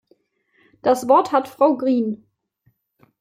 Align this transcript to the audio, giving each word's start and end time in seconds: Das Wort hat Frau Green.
Das 0.81 1.07
Wort 1.07 1.31
hat 1.31 1.47
Frau 1.47 1.77
Green. 1.77 2.25